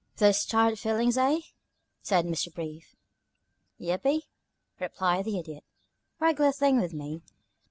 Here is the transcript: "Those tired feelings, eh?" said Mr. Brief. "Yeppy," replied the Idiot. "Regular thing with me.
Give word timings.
"Those 0.17 0.47
tired 0.47 0.79
feelings, 0.79 1.15
eh?" 1.15 1.41
said 2.01 2.25
Mr. 2.25 2.51
Brief. 2.51 2.95
"Yeppy," 3.79 4.23
replied 4.79 5.25
the 5.25 5.37
Idiot. 5.37 5.63
"Regular 6.19 6.51
thing 6.51 6.81
with 6.81 6.91
me. 6.91 7.21